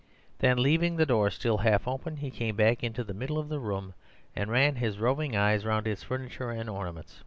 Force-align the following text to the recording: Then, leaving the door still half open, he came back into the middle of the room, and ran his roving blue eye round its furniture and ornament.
Then, 0.39 0.57
leaving 0.57 0.95
the 0.95 1.05
door 1.05 1.29
still 1.29 1.59
half 1.59 1.87
open, 1.87 2.17
he 2.17 2.31
came 2.31 2.55
back 2.55 2.83
into 2.83 3.03
the 3.03 3.13
middle 3.13 3.37
of 3.37 3.49
the 3.49 3.59
room, 3.59 3.93
and 4.35 4.49
ran 4.49 4.77
his 4.77 4.97
roving 4.97 5.29
blue 5.33 5.39
eye 5.39 5.57
round 5.57 5.85
its 5.85 6.01
furniture 6.01 6.49
and 6.49 6.67
ornament. 6.67 7.19